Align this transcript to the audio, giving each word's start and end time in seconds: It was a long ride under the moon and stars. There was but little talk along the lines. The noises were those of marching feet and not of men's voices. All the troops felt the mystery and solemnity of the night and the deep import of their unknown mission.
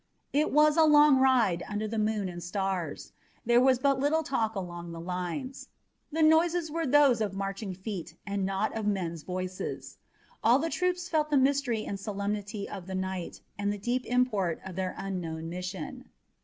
It 0.33 0.51
was 0.51 0.77
a 0.77 0.83
long 0.83 1.19
ride 1.19 1.61
under 1.69 1.87
the 1.87 1.99
moon 1.99 2.27
and 2.27 2.41
stars. 2.41 3.11
There 3.45 3.61
was 3.61 3.77
but 3.77 3.99
little 3.99 4.23
talk 4.23 4.55
along 4.55 4.91
the 4.93 4.99
lines. 4.99 5.67
The 6.11 6.23
noises 6.23 6.71
were 6.71 6.87
those 6.87 7.21
of 7.21 7.35
marching 7.35 7.75
feet 7.75 8.15
and 8.25 8.43
not 8.43 8.75
of 8.75 8.87
men's 8.87 9.21
voices. 9.21 9.99
All 10.43 10.57
the 10.57 10.71
troops 10.71 11.07
felt 11.07 11.29
the 11.29 11.37
mystery 11.37 11.85
and 11.85 11.99
solemnity 11.99 12.67
of 12.67 12.87
the 12.87 12.95
night 12.95 13.41
and 13.59 13.71
the 13.71 13.77
deep 13.77 14.03
import 14.07 14.59
of 14.65 14.75
their 14.75 14.95
unknown 14.97 15.49
mission. 15.49 16.09